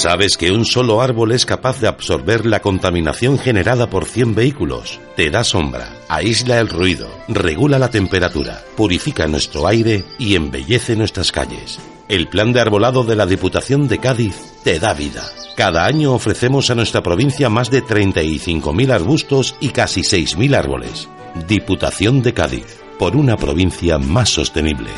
[0.00, 4.98] ¿Sabes que un solo árbol es capaz de absorber la contaminación generada por 100 vehículos?
[5.14, 11.32] Te da sombra, aísla el ruido, regula la temperatura, purifica nuestro aire y embellece nuestras
[11.32, 11.78] calles.
[12.08, 15.22] El plan de arbolado de la Diputación de Cádiz te da vida.
[15.54, 21.10] Cada año ofrecemos a nuestra provincia más de 35.000 arbustos y casi 6.000 árboles.
[21.46, 24.88] Diputación de Cádiz, por una provincia más sostenible.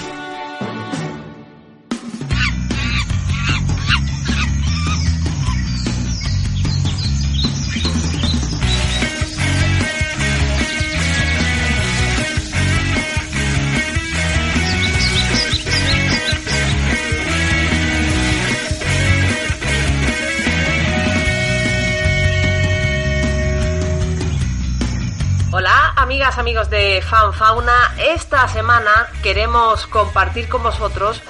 [26.38, 31.20] Amigos de Fan Fauna, esta semana queremos compartir con vosotros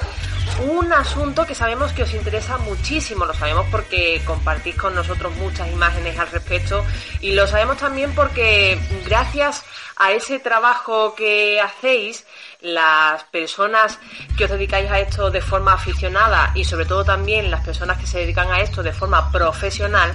[0.66, 5.68] un asunto que sabemos que os interesa muchísimo, lo sabemos porque compartís con nosotros muchas
[5.72, 6.84] imágenes al respecto
[7.20, 9.64] y lo sabemos también porque gracias
[9.96, 12.24] a ese trabajo que hacéis,
[12.60, 13.98] las personas
[14.36, 18.06] que os dedicáis a esto de forma aficionada y sobre todo también las personas que
[18.06, 20.14] se dedican a esto de forma profesional,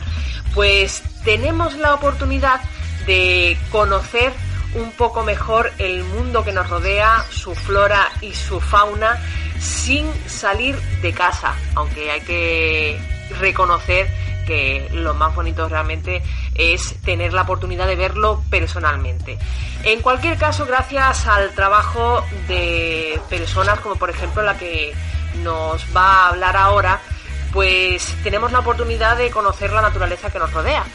[0.53, 2.61] pues tenemos la oportunidad
[3.05, 4.33] de conocer
[4.75, 9.21] un poco mejor el mundo que nos rodea, su flora y su fauna,
[9.59, 12.99] sin salir de casa, aunque hay que
[13.39, 14.07] reconocer
[14.45, 16.23] que lo más bonito realmente
[16.55, 19.37] es tener la oportunidad de verlo personalmente.
[19.83, 24.93] En cualquier caso, gracias al trabajo de personas como por ejemplo la que
[25.43, 27.01] nos va a hablar ahora,
[27.51, 30.85] pues tenemos la oportunidad de conocer la naturaleza que nos rodea.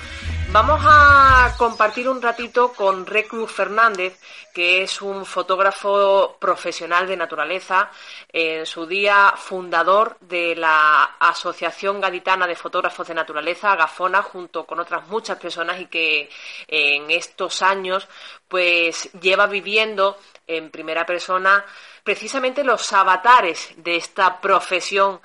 [0.53, 4.21] Vamos a compartir un ratito con Reclu Fernández,
[4.53, 7.91] que es un fotógrafo profesional de naturaleza,
[8.31, 14.79] en su día fundador de la Asociación Gaditana de Fotógrafos de Naturaleza, Gafona, junto con
[14.79, 16.29] otras muchas personas y que
[16.69, 18.07] en estos años
[18.47, 21.65] pues lleva viviendo en primera persona
[22.03, 25.21] precisamente los avatares de esta profesión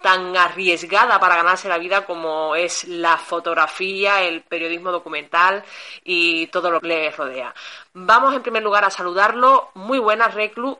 [0.00, 5.64] tan arriesgada para ganarse la vida como es la fotografía, el periodismo documental
[6.04, 7.54] y todo lo que le rodea.
[7.92, 9.70] Vamos en primer lugar a saludarlo.
[9.74, 10.78] Muy buenas, Reclu.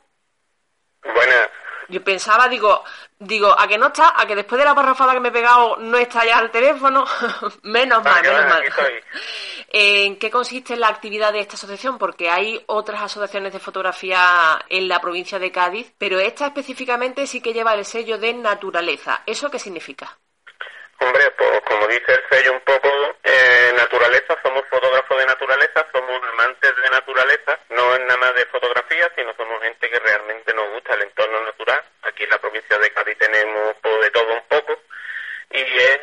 [1.03, 1.49] Buenas.
[1.93, 2.83] Yo pensaba, digo,
[3.19, 5.77] digo, a que no está, a que después de la parrafada que me he pegado
[5.77, 7.05] no está ya el teléfono,
[7.63, 8.65] menos mal, menos mal.
[9.69, 11.99] ¿En qué consiste la actividad de esta asociación?
[11.99, 17.43] Porque hay otras asociaciones de fotografía en la provincia de Cádiz, pero esta específicamente sí
[17.43, 19.23] que lleva el sello de naturaleza.
[19.27, 20.19] ¿Eso qué significa?
[21.03, 22.89] Hombre, pues como dice el sello un poco,
[23.25, 28.47] eh, naturaleza, somos fotógrafos de naturaleza, somos amantes de naturaleza, no es nada más de
[28.47, 31.83] fotografía, sino somos gente que realmente nos gusta el entorno natural.
[32.03, 34.79] Aquí en la provincia de Cádiz tenemos de todo un poco
[35.51, 36.01] y es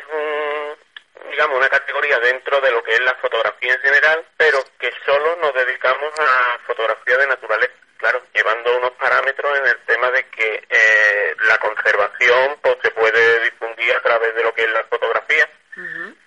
[1.30, 5.36] digamos, una categoría dentro de lo que es la fotografía en general, pero que solo
[5.36, 10.66] nos dedicamos a fotografía de naturaleza claro, llevando unos parámetros en el tema de que
[10.68, 15.48] eh, la conservación pues, se puede difundir a través de lo que es la fotografía,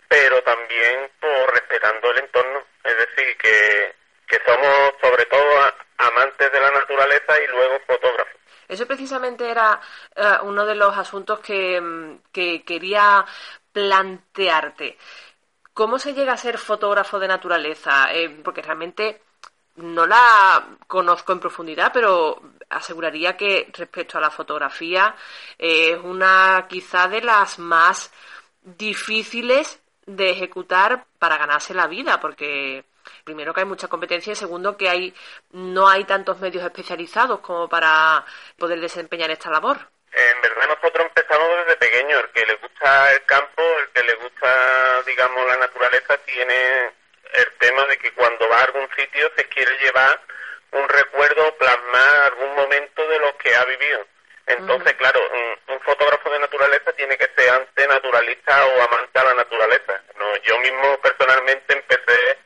[0.08, 3.96] pero también pues, respetando el entorno, es decir, que,
[4.28, 8.34] que somos sobre todo amantes de la naturaleza y luego fotógrafos.
[8.68, 9.80] Eso precisamente era
[10.16, 13.26] eh, uno de los asuntos que, mm, que quería
[13.72, 14.98] plantearte.
[15.74, 18.14] ¿Cómo se llega a ser fotógrafo de naturaleza?
[18.14, 19.22] Eh, porque realmente
[19.76, 25.16] no la conozco en profundidad, pero aseguraría que respecto a la fotografía
[25.58, 28.12] es una quizá de las más
[28.62, 32.84] difíciles de ejecutar para ganarse la vida, porque
[33.24, 35.14] primero que hay mucha competencia y segundo que hay
[35.52, 38.26] no hay tantos medios especializados como para
[38.58, 39.78] poder desempeñar esta labor.
[40.12, 44.16] En verdad nosotros empezamos desde pequeño, el que le gusta el campo, el que le
[44.16, 46.92] gusta, digamos, la naturaleza tiene
[47.32, 50.20] el tema de que cuando va a algún sitio se quiere llevar
[50.72, 54.06] un recuerdo, plasmar algún momento de lo que ha vivido.
[54.46, 55.22] Entonces, claro,
[55.68, 60.02] un, fotógrafo de naturaleza tiene que ser ante naturalista o amante a la naturaleza.
[60.18, 62.38] No, yo mismo personalmente empecé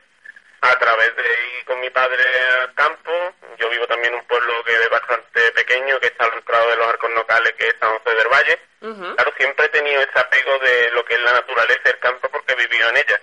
[0.60, 2.24] a través de ir con mi padre
[2.62, 3.12] al campo.
[3.58, 6.76] Yo vivo también en un pueblo que es bastante pequeño, que está al entrado de
[6.76, 8.58] los arcos locales, que es San José del Valle.
[8.80, 12.28] Claro, siempre he tenido ese apego de lo que es la naturaleza y el campo
[12.28, 13.20] porque he vivido en ella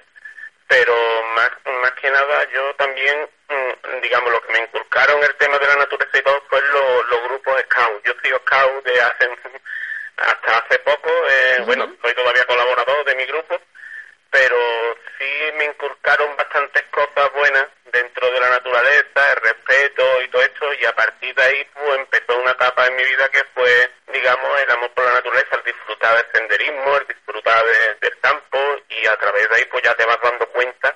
[0.67, 0.93] pero
[1.35, 1.51] más,
[1.81, 5.75] más que nada yo también, mm, digamos, lo que me inculcaron el tema de la
[5.75, 8.03] naturaleza y todo fue los grupos scout.
[8.03, 9.29] Yo soy scout de hace,
[10.17, 13.59] hasta hace poco, eh, bueno, soy todavía colaborador de mi grupo,
[14.31, 14.57] pero
[15.17, 17.65] sí me inculcaron bastantes cosas buenas
[17.95, 21.95] dentro de la naturaleza, el respeto y todo esto, y a partir de ahí pues
[21.95, 25.63] empezó una etapa en mi vida que fue, digamos, el amor por la naturaleza, el
[25.63, 28.15] disfrutar del senderismo, el disfrutar de, de
[29.25, 30.95] través de ahí pues ya te vas dando cuenta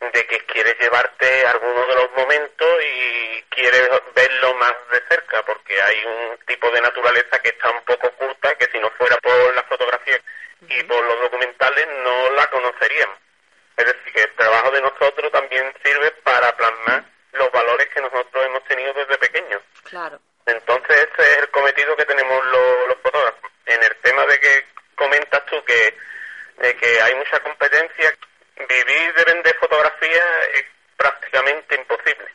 [0.00, 5.80] de que quieres llevarte algunos de los momentos y quieres verlo más de cerca, porque
[5.80, 9.54] hay un tipo de naturaleza que está un poco oculta, que si no fuera por
[9.54, 10.20] la fotografía
[10.68, 13.18] y por los documentales no la conoceríamos.
[13.76, 15.95] Es decir, que el trabajo de nosotros también sirve
[16.46, 19.62] para plasmar los valores que nosotros hemos tenido desde pequeños.
[19.84, 20.20] Claro.
[20.46, 23.50] Entonces ese es el cometido que tenemos los, los fotógrafos.
[23.66, 25.96] En el tema de que comentas tú que,
[26.58, 28.14] de que hay mucha competencia,
[28.56, 30.64] vivir de vender fotografía es
[30.96, 32.32] prácticamente imposible.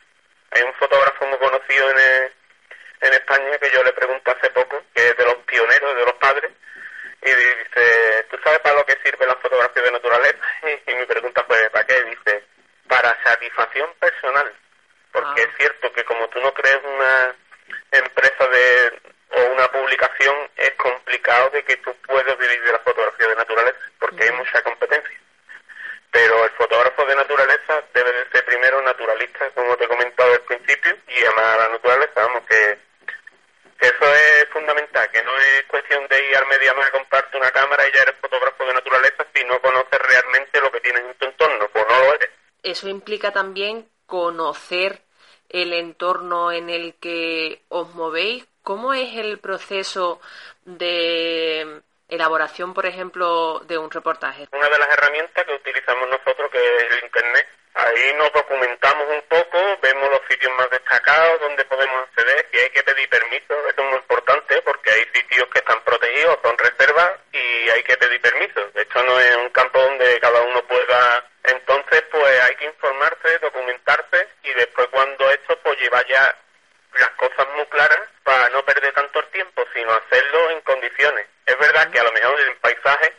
[0.50, 2.32] Hay un fotógrafo muy conocido en,
[3.00, 6.14] en España que yo le pregunto hace poco, que es de los pioneros, de los
[6.14, 6.52] padres,
[7.22, 10.38] y dice, ¿tú sabes para lo que sirve la fotografía de naturaleza?
[10.86, 12.04] Y, mi pregunta fue, ¿para qué?
[13.02, 14.52] Para satisfacción personal.
[15.10, 15.44] Porque Ah.
[15.44, 17.34] es cierto que como tú no crees una
[17.90, 19.00] empresa de
[19.30, 23.80] o una publicación, es complicado de que tú puedas vivir de la fotografía de naturaleza,
[23.98, 25.18] porque hay mucha competencia.
[26.12, 30.40] Pero el fotógrafo de naturaleza debe de ser primero naturalista, como te he comentado al
[30.42, 32.78] principio, y amar a la naturaleza, vamos, que
[33.80, 37.50] que eso es fundamental, que no es cuestión de ir al Mediamar a comprarte una
[37.50, 41.14] cámara y ya eres fotógrafo de naturaleza si no conoces realmente lo que tienes en
[41.14, 42.30] tu entorno, pues no lo eres.
[42.62, 45.02] Eso implica también conocer
[45.48, 48.46] el entorno en el que os movéis.
[48.62, 50.20] ¿Cómo es el proceso
[50.64, 51.82] de
[52.12, 54.46] elaboración, por ejemplo, de un reportaje?
[54.52, 59.22] Una de las herramientas que utilizamos nosotros, que es el Internet, ahí nos documentamos un
[59.22, 63.82] poco, vemos los sitios más destacados, donde podemos acceder, si hay que pedir permiso, eso
[63.82, 68.20] es muy importante porque hay sitios que están protegidos, son reservas y hay que pedir
[68.20, 68.60] permiso.
[68.74, 71.26] Esto no es un campo donde cada uno pueda...
[71.44, 76.36] Entonces, pues hay que informarse, documentarse y después cuando esto, pues lleva ya
[76.94, 81.26] las cosas muy claras para no perder tanto el tiempo, sino hacerlo en condiciones.
[81.46, 83.12] Es verdad que a lo mejor en paisaje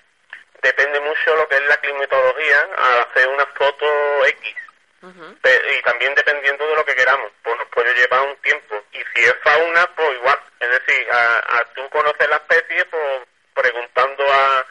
[0.62, 4.56] depende mucho lo que es la climatología al hacer una foto X.
[5.04, 8.82] Y también dependiendo de lo que queramos, pues nos puede llevar un tiempo.
[8.94, 10.40] Y si es fauna, pues igual.
[10.60, 13.22] Es decir, a, a tú conocer la especie, pues
[13.54, 14.66] preguntando a,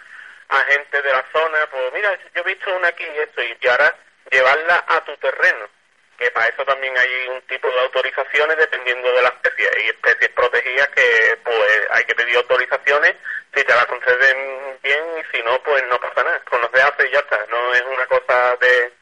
[0.48, 3.68] a gente de la zona, pues mira, yo he visto una aquí y esto, y
[3.68, 3.94] ahora
[4.30, 5.68] llevarla a tu terreno.
[6.22, 9.68] Que para eso también hay un tipo de autorizaciones dependiendo de la especie.
[9.76, 13.16] Hay especies protegidas que pues hay que pedir autorizaciones,
[13.52, 16.38] si te la conceden bien y si no, pues no pasa nada.
[16.48, 17.44] Conocer hace y ya está.
[17.50, 18.92] No es una cosa de,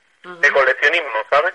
[0.41, 1.53] de coleccionismo, ¿sabes?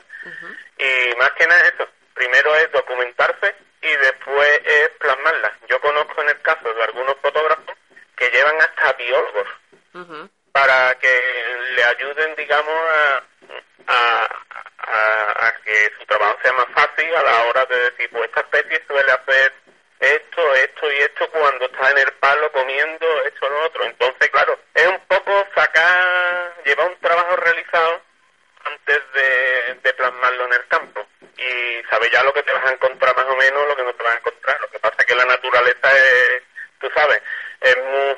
[0.77, 1.87] Y más que nada eso.
[2.13, 5.51] Primero es documentarse y después es plasmarla.
[5.67, 7.75] Yo conozco en el caso de algunos fotógrafos
[8.15, 9.47] que llevan hasta biólogos
[10.51, 11.21] para que
[11.75, 13.23] le ayuden, digamos, a,
[13.87, 18.41] a- a que su trabajo sea más fácil a la hora de decir, pues esta
[18.41, 19.53] especie suele hacer
[19.99, 23.83] esto, esto y esto cuando está en el palo comiendo esto lo otro.
[23.85, 28.01] Entonces, claro, es un poco sacar, llevar un trabajo realizado
[28.65, 31.05] antes de, de plasmarlo en el campo
[31.37, 33.93] y sabes ya lo que te vas a encontrar más o menos, lo que no
[33.93, 34.59] te vas a encontrar.
[34.61, 36.43] Lo que pasa es que la naturaleza es,
[36.79, 37.21] tú sabes,
[37.61, 38.15] es muy,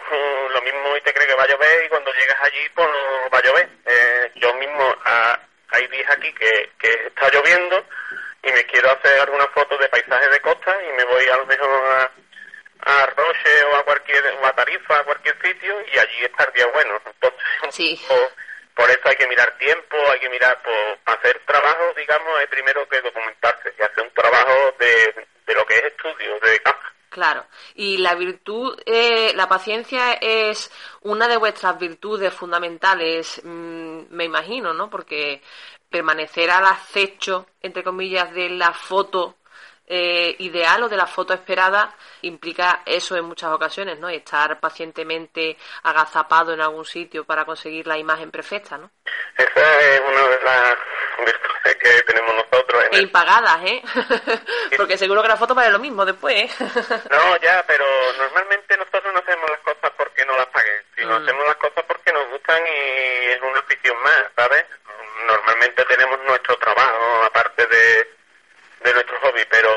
[0.53, 3.29] lo mismo y te cree que va a llover y cuando llegas allí pues no
[3.29, 3.69] va a llover.
[3.85, 5.39] Eh, yo mismo, a-
[5.69, 7.85] hay días aquí que, que está lloviendo
[8.67, 12.11] quiero hacer alguna foto de paisaje de costa y me voy a lo mejor a,
[13.01, 16.53] a Roche o a cualquier, o a Tarifa, a cualquier sitio y allí está el
[16.53, 17.01] día bueno.
[17.05, 17.39] Entonces,
[17.71, 17.99] Sí.
[18.07, 18.31] poco-
[18.75, 20.73] por eso hay que mirar tiempo, hay que mirar, por
[21.15, 25.73] hacer trabajo, digamos, hay primero que documentarse y hacer un trabajo de, de lo que
[25.77, 26.76] es estudio, de campo.
[27.17, 27.47] Claro.
[27.73, 30.69] Y la virtud, eh, la paciencia es
[31.01, 34.87] una de vuestras virtudes fundamentales, mm, me imagino, ¿no?
[34.87, 35.41] Porque
[35.89, 39.37] permanecer al acecho, entre comillas, de la foto
[39.87, 44.09] eh, ideal o de la foto esperada implica eso en muchas ocasiones, ¿no?
[44.09, 48.91] Estar pacientemente agazapado en algún sitio para conseguir la imagen perfecta, ¿no?
[49.37, 50.75] Esa es una de las
[51.25, 53.81] virtudes que tenemos nosotros en E impagadas, ¿eh?
[54.77, 56.49] Porque seguro que la foto vale lo mismo después, ¿eh?
[57.11, 57.85] No, ya, pero
[58.17, 61.23] normalmente nosotros no hacemos las cosas porque no las paguen, sino Mm.
[61.23, 64.65] hacemos las cosas porque nos gustan y es una afición más, ¿sabes?
[65.25, 68.16] Normalmente tenemos nuestro trabajo aparte de,
[68.83, 69.69] de nuestro hobby, pero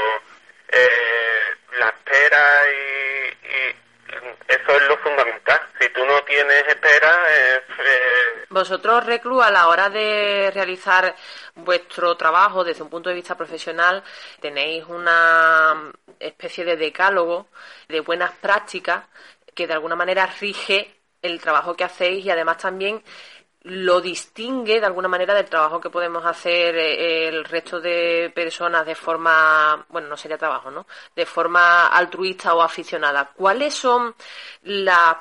[0.69, 3.91] eh, la espera y, y
[4.49, 5.61] eso es lo fundamental.
[5.81, 11.15] Si tú no tienes espera, es, eh, Vosotros, Reclu, a la hora de realizar
[11.55, 14.03] vuestro trabajo desde un punto de vista profesional,
[14.41, 17.49] tenéis una especie de decálogo
[17.89, 19.05] de buenas prácticas
[19.55, 23.03] que de alguna manera rige el trabajo que hacéis y además también
[23.63, 28.87] lo distingue de alguna manera del trabajo que podemos hacer eh, el resto de personas
[28.87, 30.87] de forma, bueno, no sería trabajo, ¿no?
[31.15, 33.31] De forma altruista o aficionada.
[33.35, 34.15] ¿Cuáles son
[34.63, 35.17] las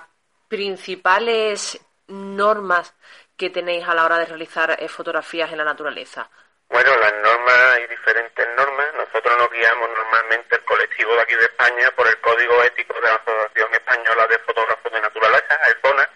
[0.48, 2.96] principales normas
[3.36, 6.29] que tenéis a la hora de realizar eh, fotografías en la naturaleza?
[6.69, 8.88] Bueno, las normas, hay diferentes normas.
[8.96, 13.01] Nosotros nos guiamos normalmente el colectivo de aquí de España por el Código Ético de
[13.01, 16.10] la Asociación Española de Fotógrafos de Naturaleza, AEFONA,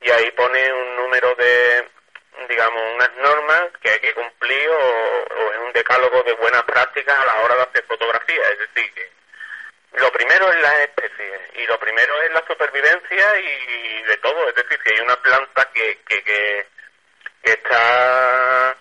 [0.00, 1.88] y ahí pone un número de,
[2.48, 7.24] digamos, unas normas que hay que cumplir o, es un decálogo de buenas prácticas a
[7.26, 8.42] la hora de hacer fotografía.
[8.50, 9.10] Es decir, que
[9.94, 14.48] lo primero es las especies y lo primero es la supervivencia y de todo.
[14.48, 16.66] Es decir, si hay una planta que, que, que
[17.42, 18.76] está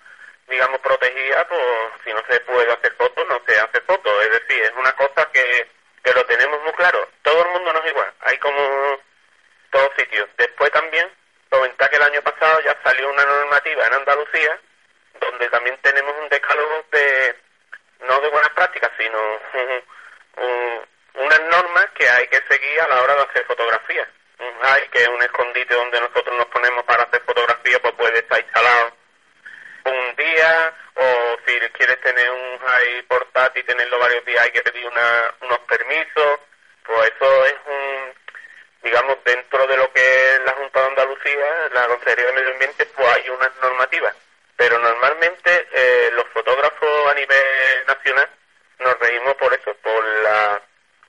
[0.47, 1.61] digamos, protegida, pues
[2.03, 4.21] si no se puede hacer foto, no se hace foto.
[4.21, 5.67] Es decir, es una cosa que,
[6.03, 7.07] que lo tenemos muy claro.
[7.21, 8.13] Todo el mundo no es igual.
[8.21, 8.99] Hay como
[9.71, 10.27] todos sitios.
[10.37, 11.09] Después también,
[11.49, 14.59] comentar que el año pasado ya salió una normativa en Andalucía,
[15.19, 17.35] donde también tenemos un decálogo de,
[18.01, 19.17] no de buenas prácticas, sino
[21.15, 24.07] unas normas que hay que seguir a la hora de hacer fotografías.
[24.61, 28.93] Hay que un escondite donde nosotros nos ponemos para hacer fotografía, pues puede estar instalado
[29.85, 34.61] un día o si quieres tener un high portátil y tenerlo varios días hay que
[34.61, 36.39] pedir una, unos permisos,
[36.83, 37.86] pues eso es un,
[38.87, 42.85] digamos, dentro de lo que es la Junta de Andalucía, la Consejería de Medio Ambiente,
[42.95, 44.15] pues hay unas normativas.
[44.55, 48.29] Pero normalmente eh, los fotógrafos a nivel nacional
[48.79, 50.61] nos reímos por eso, por la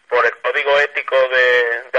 [0.08, 1.98] por el código ético de, de.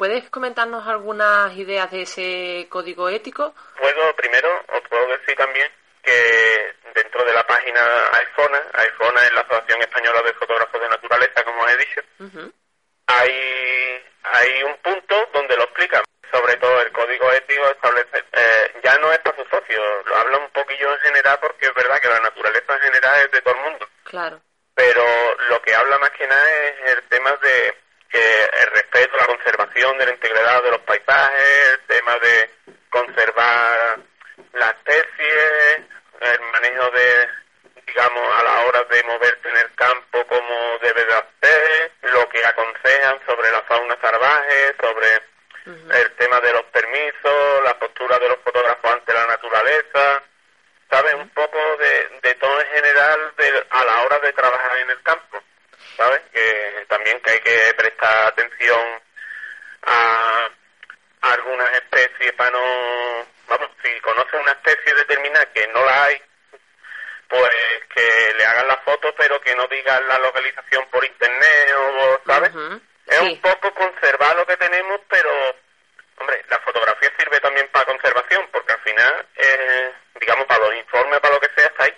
[0.00, 3.54] ¿Puedes comentarnos algunas ideas de ese código ético?
[3.78, 5.70] Puedo, primero, os puedo decir también
[6.02, 11.44] que dentro de la página iPhone, iPhone es la Asociación Española de Fotógrafos de Naturaleza,
[11.44, 12.00] como he dicho,
[13.06, 16.02] hay, hay un punto donde lo explican.
[16.32, 20.38] Sobre todo el código ético establece, eh, ya no es para sus socios, lo habla
[20.38, 23.54] un poquillo en general porque es verdad que la naturaleza en general es de todo
[23.54, 23.88] el mundo.
[24.04, 24.40] Claro.
[24.74, 25.04] Pero
[25.50, 27.74] lo que habla más que nada es el tema de
[28.10, 32.50] que el respeto, la conservación de la integridad de los paisajes, el tema de
[32.90, 34.00] conservar
[34.52, 35.86] la especie,
[36.20, 37.28] el manejo de,
[37.86, 42.46] digamos, a la hora de moverse en el campo como debe de hacer, lo que
[42.46, 45.22] aconsejan sobre la fauna salvaje, sobre
[46.00, 50.22] el tema de los permisos, la postura de los fotógrafos ante la naturaleza,
[50.90, 51.14] ¿sabes?
[51.14, 55.02] Un poco de, de todo en general de, a la hora de trabajar en el
[55.02, 55.42] campo,
[55.96, 56.20] ¿sabes?
[56.32, 59.02] Que también que hay que prestar atención
[59.82, 60.48] a
[61.20, 66.22] algunas especies para no vamos, si conoce una especie determinada que no la hay,
[67.30, 67.50] pues
[67.94, 72.50] que le hagan la foto, pero que no digan la localización por internet o, ¿sabes?
[73.06, 75.30] Es un poco conservar lo que tenemos, pero,
[76.18, 81.20] hombre, la fotografía sirve también para conservación, porque al final, eh, digamos, para los informes,
[81.20, 81.94] para lo que sea, está ahí.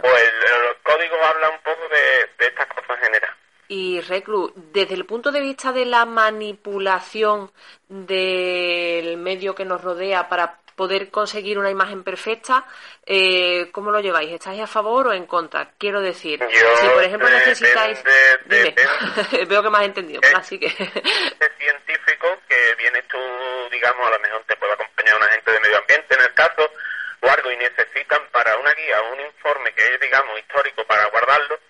[0.00, 3.36] Pues el, código habla un poco de, de estas cosas generales.
[3.66, 7.52] Y Reclu, desde el punto de vista de la manipulación
[7.88, 12.64] del medio que nos rodea para poder conseguir una imagen perfecta,
[13.04, 14.32] eh, ¿cómo lo lleváis?
[14.32, 15.72] ¿Estáis a favor o en contra?
[15.76, 18.02] Quiero decir, si por ejemplo necesitáis...
[19.46, 20.70] Veo que me has entendido, así que...
[20.70, 23.18] científico que vienes tú,
[23.70, 26.72] digamos, a lo mejor te puede acompañar un agente de medio ambiente en el caso,
[27.20, 31.60] o algo, y necesitan para una guía un informe que es, digamos, histórico para guardarlo,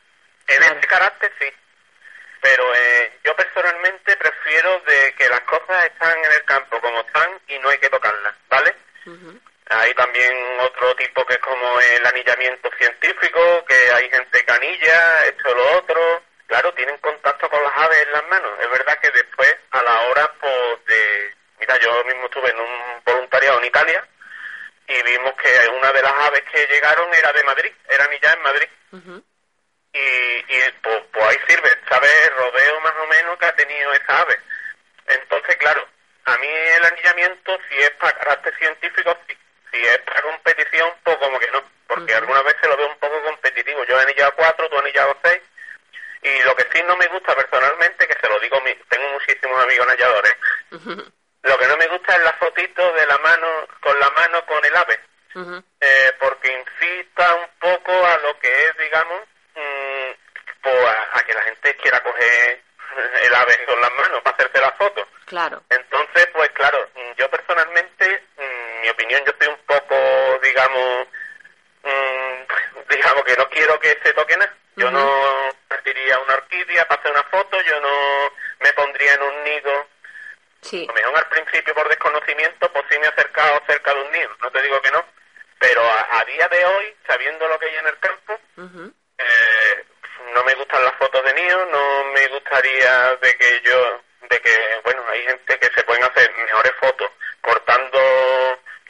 [0.47, 1.53] en este carácter sí.
[2.41, 7.41] Pero eh, yo personalmente prefiero de que las cosas están en el campo como están
[7.49, 8.73] y no hay que tocarlas, ¿vale?
[9.73, 15.25] Hay también otro tipo que es como el anillamiento científico, que hay gente que anilla,
[15.27, 16.23] esto lo otro.
[16.47, 18.53] Claro, tienen contacto con las aves en las manos.
[18.61, 21.35] Es verdad que después, a la hora pues, de...
[21.61, 24.05] Mira, yo mismo estuve en un voluntariado en Italia
[24.89, 28.43] y vimos que una de las aves que llegaron era de Madrid, era anillada en
[28.43, 28.69] Madrid.
[29.93, 32.11] Y, y pues, pues, ahí sirve, ¿sabes?
[32.27, 34.37] El rodeo más o menos que ha tenido esa ave.
[35.07, 35.87] Entonces, claro,
[36.25, 39.37] a mí el anillamiento, si es para carácter científico, sí.
[39.73, 41.63] Si es para competición, pues como que no.
[41.87, 43.85] Porque algunas veces lo veo un poco competitivo.
[43.85, 45.41] Yo he anillado cuatro, tú has anillado seis.
[46.23, 48.59] Y lo que sí no me gusta personalmente, que se lo digo,
[48.89, 50.35] tengo muchísimos amigos anilladores,
[51.43, 54.63] lo que no me gusta es la fotito de la mano, con la mano con
[54.63, 55.01] el ave.
[55.81, 59.23] eh, porque incita un poco a lo que es, digamos,
[59.55, 60.11] mmm,
[60.61, 62.63] pues a, que la gente quiera coger
[63.23, 65.09] el ave con las manos para hacerse la foto.
[65.25, 65.63] Claro.
[65.71, 66.90] Entonces, pues claro,
[69.11, 71.09] opinión, yo estoy un poco, digamos,
[72.89, 74.55] digamos que no quiero que se toque nada.
[74.77, 79.45] Yo no partiría una orquídea para hacer una foto, yo no me pondría en un
[79.45, 79.89] nido.
[80.63, 80.85] Sí.
[80.85, 84.13] A lo mejor al principio por desconocimiento, pues sí me he acercado cerca de un
[84.13, 85.05] nido, no te digo que no.
[85.59, 88.41] Pero a, día de hoy, sabiendo lo que hay en el campo,
[89.19, 89.85] eh,
[90.35, 94.01] no me gustan las fotos de niños, no me gustaría de que yo,
[94.31, 97.11] de que, bueno, hay gente que se pueden hacer mejores fotos
[97.43, 97.99] cortando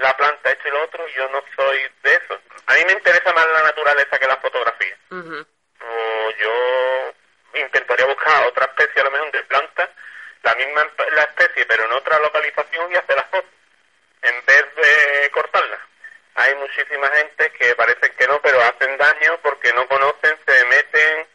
[0.00, 2.40] gusta esto y lo otro, yo no soy de eso.
[2.66, 4.97] A mí me interesa más la naturaleza que la fotografía.
[5.11, 7.12] O yo
[7.54, 9.88] intentaría buscar otra especie a lo mejor de planta,
[10.42, 13.50] la misma la especie pero en otra localización y hacer las fotos,
[14.23, 15.78] en vez de cortarla.
[16.37, 21.28] Hay muchísima gente que parece que no, pero hacen daño porque no conocen, se meten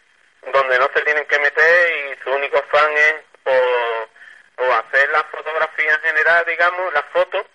[0.53, 5.23] donde no se tienen que meter y su único fan es o, o hacer la
[5.25, 7.45] fotografía en general, digamos, la foto,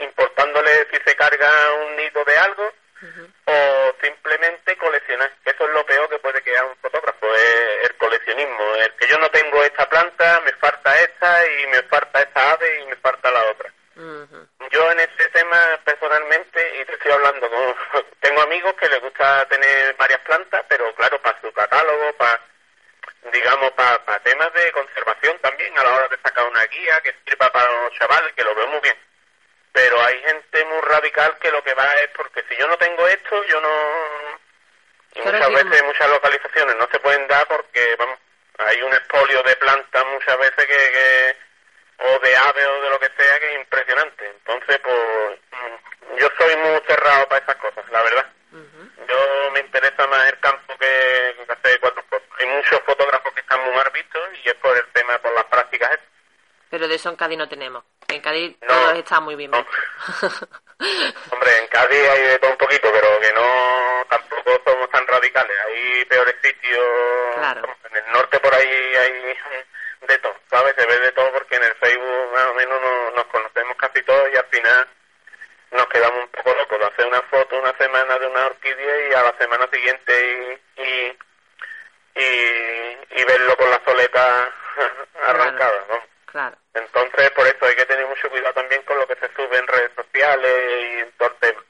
[0.00, 1.48] importándole si se carga
[1.86, 2.72] un nido de algo
[3.44, 5.30] o simplemente coleccionar.
[5.44, 8.74] Eso es lo peor que puede quedar un fotógrafo, es el coleccionismo.
[8.76, 12.80] El que yo no tengo esta planta, me falta esta y me falta esta ave
[12.80, 13.72] y me falta la otra.
[14.70, 17.76] Yo en este tema personalmente, y te estoy hablando con,
[18.20, 22.40] tengo amigos que les gusta tener varias plantas, pero claro, para su catálogo, para,
[23.32, 27.14] digamos, para, para temas de conservación también, a la hora de sacar una guía que
[27.24, 28.96] sirva para los chavales, que lo veo muy bien
[29.74, 33.06] pero hay gente muy radical que lo que va es porque si yo no tengo
[33.08, 33.68] esto, yo no...
[35.14, 38.18] Y muchas veces, muchas localizaciones no se pueden dar porque, vamos,
[38.58, 41.36] hay un expolio de plantas muchas veces que,
[41.98, 44.26] o de aves o de lo que sea que es impresionante.
[44.26, 48.26] Entonces, pues, mm, yo soy muy cerrado para esas cosas, la verdad.
[49.08, 52.28] Yo me interesa más el campo que, hacer cuatro fotos.
[52.38, 55.44] Hay muchos fotógrafos que están muy mal vistos y es por el tema, por las
[55.44, 55.98] prácticas.
[56.70, 57.84] Pero de eso en Cádiz no tenemos.
[58.08, 59.52] En Cádiz todo está muy bien.
[61.30, 65.56] Hombre, en Cádiz hay de todo un poquito, pero que no tampoco somos tan radicales.
[65.66, 66.86] Hay peores sitios.
[67.90, 69.36] En el norte por ahí hay
[70.06, 70.74] de todo, ¿sabes?
[70.76, 72.80] Se ve de todo porque en el Facebook más o menos
[73.14, 74.88] nos, conocemos casi todos y al final
[75.70, 79.22] nos quedamos un poco locos hacer una foto una semana de una orquídea y a
[79.22, 81.16] la semana siguiente y,
[82.20, 84.52] y, verlo con la soleta
[85.26, 86.13] arrancada, ¿no?
[86.34, 86.56] Claro.
[86.74, 89.68] Entonces, por eso hay que tener mucho cuidado también con lo que se sube en
[89.68, 91.62] redes sociales y en todo el tema.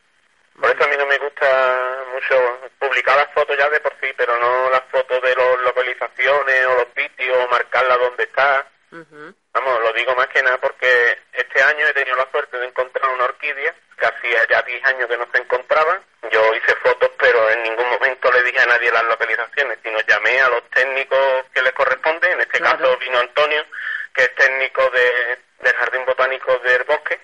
[0.58, 4.10] Por eso a mí no me gusta mucho publicar las fotos ya de por sí,
[4.16, 8.66] pero no las fotos de las localizaciones o los sitios, o marcarla donde está.
[9.52, 13.10] Vamos, lo digo más que nada porque este año he tenido la suerte de encontrar
[13.10, 16.00] una orquídea que hacía ya 10 años que no se encontraba.
[16.30, 20.40] Yo hice fotos, pero en ningún momento le dije a nadie las localizaciones, sino llamé
[20.40, 22.32] a los técnicos que les corresponde.
[22.32, 23.62] En este caso vino Antonio
[24.14, 27.20] que es técnico de, del Jardín Botánico del Bosque,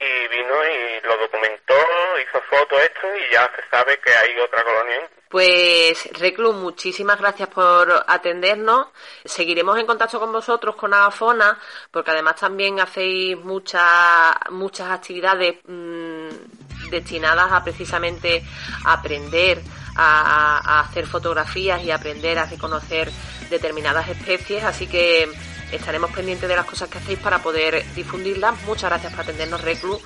[0.00, 1.74] y vino y lo documentó,
[2.22, 5.08] hizo fotos, esto, y ya se sabe que hay otra colonia.
[5.28, 8.88] Pues, Reclu, muchísimas gracias por atendernos.
[9.24, 11.58] Seguiremos en contacto con vosotros, con Agafona,
[11.90, 16.28] porque además también hacéis muchas, muchas actividades mm,
[16.90, 18.42] destinadas a precisamente
[18.86, 19.60] aprender
[19.96, 23.10] a, a hacer fotografías y aprender a reconocer
[23.50, 25.28] determinadas especies, así que
[25.72, 28.60] estaremos pendientes de las cosas que hacéis para poder difundirlas.
[28.62, 30.00] Muchas gracias por atendernos, Reclu,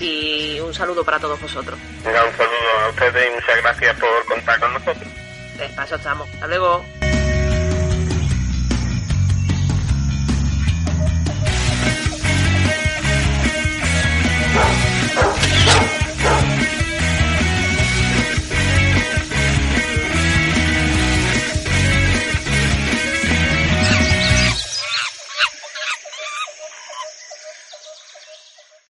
[0.00, 1.78] y un saludo para todos vosotros.
[2.04, 5.08] un saludo a ustedes y muchas gracias por contar con nosotros.
[5.58, 6.28] Despacio estamos.
[6.34, 6.84] Hasta luego.